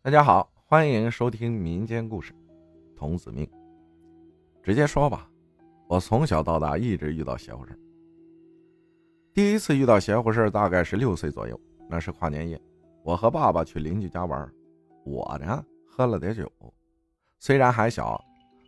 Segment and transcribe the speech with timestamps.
[0.00, 2.32] 大家好，欢迎收听民间故事
[2.96, 3.44] 《童子命》。
[4.62, 5.28] 直接说吧，
[5.88, 7.76] 我从小到大一直遇到邪乎事
[9.34, 12.58] 第一次遇到邪乎事大概是六岁左右，那是跨年夜，
[13.02, 14.48] 我和爸爸去邻居家玩，
[15.04, 16.50] 我呢喝了点酒，
[17.40, 18.24] 虽然还小，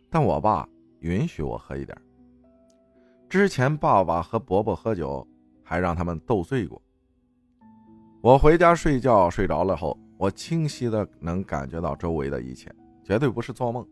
[0.09, 0.67] 但我爸
[0.99, 1.97] 允许我喝一点。
[3.29, 5.25] 之前爸爸和伯伯喝酒，
[5.63, 6.79] 还让他们斗醉过。
[8.21, 9.97] 我回家睡觉睡着了后。
[10.21, 12.71] 我清晰的能感觉到周围的一切，
[13.03, 13.83] 绝对不是做梦。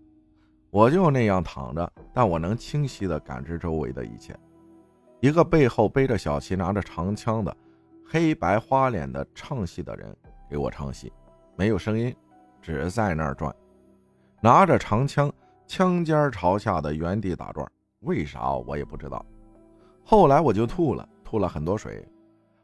[0.70, 4.38] 我就那样躺着，但我能清晰的感知周围的一切。
[5.22, 7.58] 一个背后背着小旗、拿着长枪的
[8.08, 10.16] 黑白花脸的唱戏的人
[10.48, 11.12] 给我唱戏，
[11.56, 12.16] 没有声音，
[12.62, 13.52] 只在那儿转，
[14.40, 15.34] 拿着长枪，
[15.66, 17.68] 枪尖朝下的原地打转。
[18.02, 19.26] 为啥我也不知道。
[20.04, 22.08] 后来我就吐了，吐了很多水。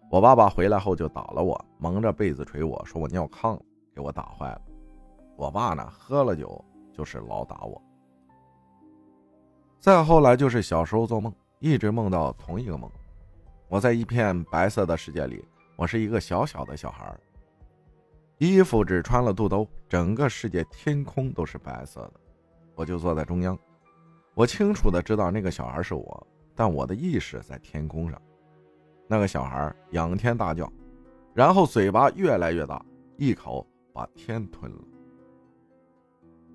[0.09, 3.61] 我爸爸回来后就打了我，蒙着被子捶我说我尿炕了，
[3.93, 4.61] 给我打坏了。
[5.35, 7.81] 我爸呢，喝了酒就是老打我。
[9.79, 12.89] 再后来就是小时候做梦，一直梦到同一个梦。
[13.67, 15.43] 我在一片白色的世界里，
[15.75, 17.13] 我是一个小小的小孩，
[18.37, 22.13] 衣服只穿了肚兜，整个世界天空都是白色的，
[22.75, 23.57] 我就坐在中央。
[24.35, 28.21] 我清楚的知道那个小孩是我，但我的意识在天空上。
[29.07, 30.71] 那个小孩仰天大叫，
[31.33, 32.83] 然后嘴巴越来越大，
[33.17, 34.77] 一口把天吞了。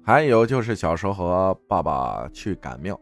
[0.03, 2.99] 还有就是小时候和爸爸去赶庙，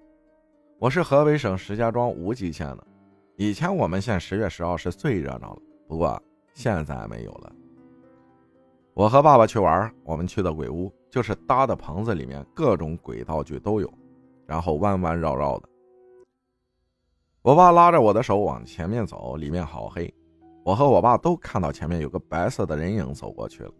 [0.79, 2.87] 我是河北省石家庄无极县的，
[3.37, 6.21] 以前我们县十月十号是最热闹的，不过
[6.53, 7.53] 现在没有了。
[8.93, 13.89] 我和爸爸去玩，我们去的鬼屋就是搭的棚子，里面各种鬼道具都有，
[14.45, 15.69] 然后弯弯绕绕的。
[17.43, 20.13] 我爸拉着我的手往前面走，里面好黑。
[20.65, 23.73] 我和我爸都看到前面有个白色的人影走过去了，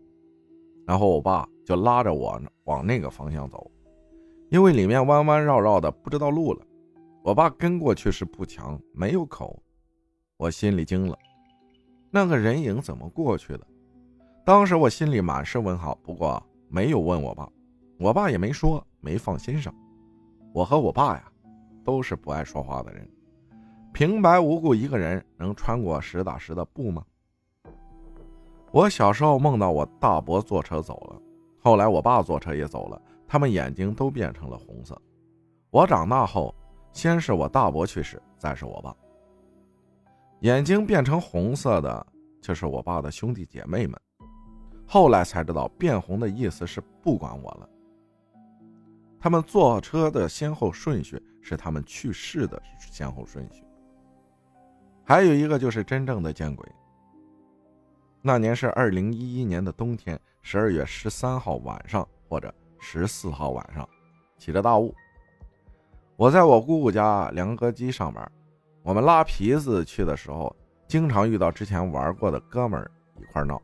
[0.87, 3.71] 然后我爸就拉着我往那个方向走，
[4.49, 6.65] 因为里面弯弯绕绕的，不知道路了。
[7.25, 9.61] 我爸跟过去是步墙，没有口。
[10.37, 11.19] 我心里惊了，
[12.11, 13.67] 那个人影怎么过去的？
[14.47, 17.47] 当时我心里满是问号，不过没有问我爸，
[17.99, 19.75] 我爸也没说，没放心上。
[20.55, 21.31] 我和我爸呀，
[21.85, 23.07] 都是不爱说话的人。
[23.93, 27.05] 平白无故一个人能穿过实打实的布吗？
[28.71, 31.21] 我小时候梦到我大伯坐车走了，
[31.59, 35.01] 后来我爸坐车也走了，他们眼睛都变成了红色。
[35.71, 36.55] 我长大后，
[36.93, 38.95] 先是我大伯去世，再是我爸。
[40.41, 42.07] 眼睛变成红色的，
[42.41, 43.99] 就是我爸的兄弟姐妹们。
[44.87, 47.69] 后来才知道，变红的意思是不管我了。
[49.19, 53.65] 他们坐车的先后顺序是他们去世的先后顺序。
[55.09, 56.69] 还有一个就是真正的见鬼。
[58.21, 63.89] 那年是二零一一年的冬天，十二月十三号晚上或者十四号晚上，
[64.37, 64.95] 起着大雾。
[66.15, 68.31] 我在我姑姑家凉阁机上班，
[68.83, 70.55] 我们拉皮子去的时候，
[70.87, 73.59] 经常遇到之前玩过的哥们儿一块闹。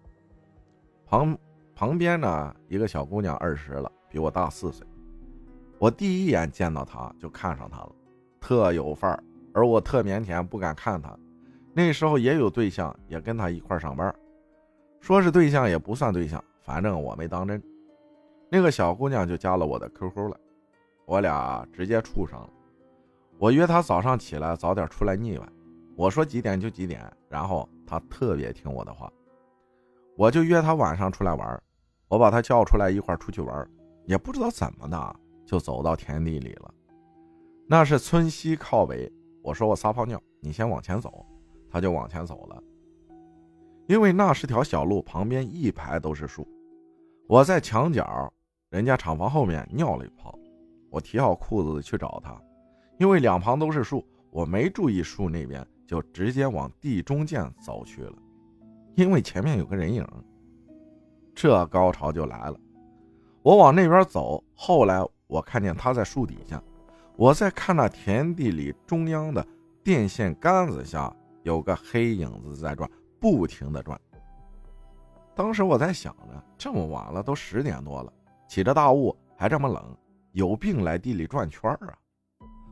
[1.05, 1.37] 旁
[1.75, 4.87] 旁边呢，一个小姑娘二十了，比我大四岁。
[5.79, 7.93] 我第一眼见到她就看上她了，
[8.41, 9.23] 特有范儿，
[9.53, 11.15] 而我特腼腆，不敢看她。
[11.75, 14.15] 那时候也有对象，也跟他一块上班，
[15.01, 17.61] 说是对象也不算对象，反正我没当真。
[18.49, 20.37] 那个小姑娘就加了我的 QQ 了，
[21.05, 22.51] 我俩直接处上了。
[23.39, 25.49] 我约她早上起来早点出来腻歪，
[25.97, 29.13] 我说几点就几点，然后她特别听我的话，
[30.17, 31.63] 我就约她晚上出来玩。
[32.07, 33.69] 我把她叫出来一块出去玩，
[34.07, 36.73] 也不知道怎么的就走到田地里了。
[37.67, 39.11] 那是村西靠北，
[39.43, 41.27] 我说我撒泡尿，你先往前走。
[41.75, 42.63] 他就往前走了，
[43.89, 46.47] 因为那是条小路，旁边一排都是树。
[47.27, 48.33] 我在墙角
[48.71, 50.39] 人家厂房后面尿了一泡，
[50.89, 52.41] 我提好裤子去找他，
[53.01, 58.15] 因为两旁都是树，我没注意树那边，就直接往地中间走去了，
[58.95, 60.07] 因为前面有个人影。
[61.35, 62.57] 这高潮就来了，
[63.43, 66.63] 我往那边走，后来我看见他在树底下，
[67.17, 69.45] 我在看那田地里中央的
[69.83, 71.13] 电线杆子下。
[71.45, 73.99] 有个黑影子在转，不停的转。
[75.35, 78.13] 当时我在想呢，这么晚了，都十点多了，
[78.49, 79.97] 起着大雾，还这么冷，
[80.33, 81.95] 有病来地里转圈啊！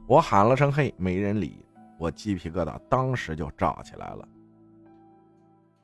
[0.06, 1.64] 我喊了声“嘿”，没人理，
[1.98, 4.26] 我鸡皮疙瘩当时就炸起来了。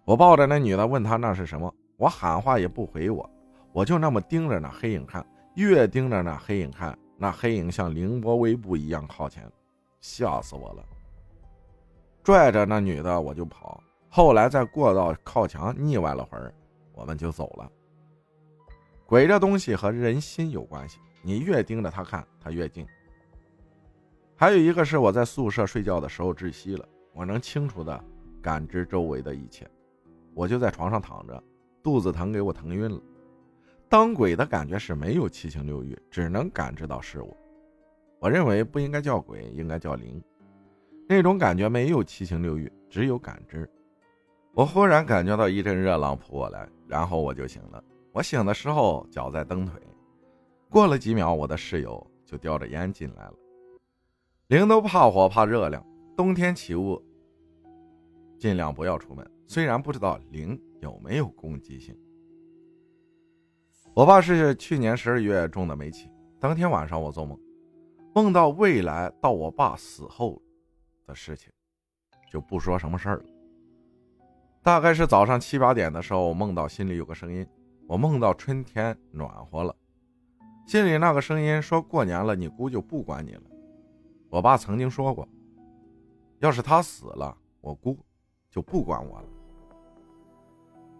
[0.05, 3.29] 我抱着那女的，问她那是什么，我喊话也不回我，
[3.73, 5.25] 我就那么盯着那黑影看，
[5.57, 9.51] 越盯着那黑影看，那黑影像凌波微步一样靠前，
[10.01, 10.85] 吓死我了。
[12.29, 16.53] 拽着那女的我就跑，后来在过道靠墙腻歪了会儿，
[16.93, 17.73] 我们就走了。
[19.07, 22.87] 鬼这东西和人心有关系，你越盯着他看，他越近。
[24.37, 27.99] 还有一个是我在宿舍睡觉的时候窒息了，我能清楚的
[28.43, 29.67] 感知周围的一切，
[30.35, 31.43] 我就在床上躺着，
[31.83, 33.01] 肚子疼给我疼晕了。
[33.89, 37.35] 当鬼的感觉是没有七情六欲，只能感知到事物。
[38.19, 40.23] 我认为不应该叫鬼，应该叫灵。
[41.09, 43.67] 那种感觉没有七情六欲，只有感知。
[44.53, 47.83] 我忽然感觉到一阵热浪扑过来，然后我就醒了。
[48.13, 49.81] 我醒的时候脚在蹬腿，
[50.69, 53.35] 过了几秒，我的室友就叼着烟进来了。
[54.49, 55.83] 灵都怕火怕热量，
[56.15, 57.03] 冬天起雾，
[58.39, 59.27] 尽量不要出门。
[59.47, 61.97] 虽然不知道灵有没有攻击性。
[63.95, 67.39] 我爸是去年十二月中的煤气，当天晚上我做梦。
[68.15, 70.43] 梦到未来到我爸死后
[71.09, 71.51] 的事情，
[72.31, 73.25] 就不说什么事儿了。
[74.63, 77.45] 大概是早上七八点的时候，梦到心里有个声音，
[77.89, 79.75] 我梦到春天暖和了，
[80.67, 83.43] 心里那个声音说过年了，你姑就不管你了。
[84.29, 85.27] 我爸曾经说过，
[86.41, 87.99] 要是他死了，我姑
[88.51, 89.29] 就不管我了。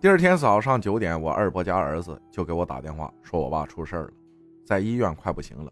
[0.01, 4.11] 第二天早上九点，我二伯家儿子就给我打电话，说我爸出事了，
[4.65, 5.71] 在医院快不行了。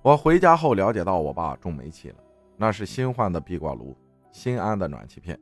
[0.00, 2.16] 我回家后了解到，我爸中煤气了，
[2.62, 3.96] 那是新换的壁挂炉，
[4.30, 5.40] 新安的暖气片，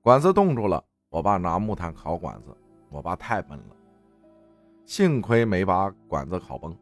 [0.00, 0.80] 管子冻住了。
[1.08, 2.56] 我爸拿木炭烤管子，
[2.90, 3.74] 我爸太笨了，
[4.86, 6.72] 幸亏没把管子烤崩。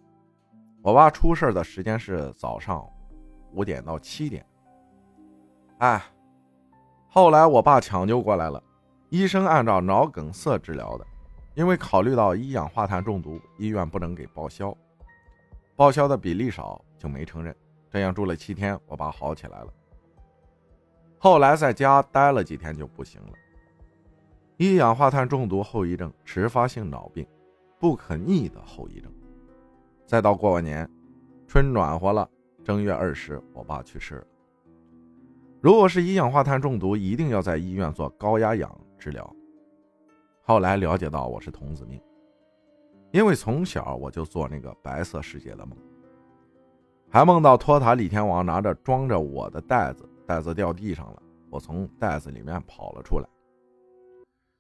[0.82, 2.86] 我爸出事的时间是早上
[3.52, 4.44] 五点到七点。
[5.78, 6.02] 哎，
[7.08, 8.62] 后来我爸抢救过来了，
[9.08, 11.06] 医生按照脑梗塞治疗的，
[11.54, 14.76] 因为考虑到一氧化碳中毒，医院不能给报销。
[15.74, 17.56] 报销的比例少，就没承认。
[17.90, 19.72] 这样住了七天，我爸好起来了。
[21.18, 23.32] 后来在家待了几天就不行了。
[24.56, 27.26] 一氧化碳中毒后遗症，迟发性脑病，
[27.78, 29.12] 不可逆的后遗症。
[30.06, 30.88] 再到过完年，
[31.46, 32.28] 春暖和了，
[32.64, 34.26] 正月二十，我爸去世了。
[35.60, 39.34] 如果是一氧化碳中毒，一定要在医院做高压氧治疗。
[40.42, 42.00] 后来了解到我是童子命。
[43.12, 45.76] 因为从小我就做那个白色世界的梦，
[47.08, 53.28] 还梦到托塔李天王拿着装着我的袋子，袋子掉地上了，我从袋子里面跑了出来。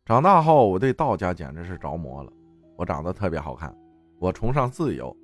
[0.04, 2.32] 长大后，我对道家简直是着魔了。
[2.76, 3.76] 我长得特别好看，
[4.18, 5.14] 我崇尚自由，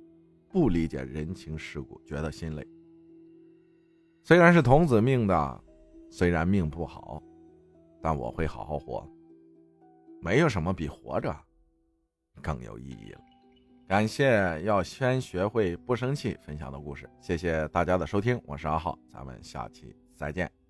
[0.49, 2.67] 不理解人情世故，觉得心累。
[4.23, 5.63] 虽然是童子命的，
[6.09, 7.21] 虽然命不好，
[8.01, 9.07] 但我会好好活。
[10.21, 11.35] 没有什么比活着。
[12.41, 13.21] 更有意义了。
[13.93, 20.62] 感谢要先学会不生气分享的故事，谢谢大家的收听，我是阿浩，咱们下期再见。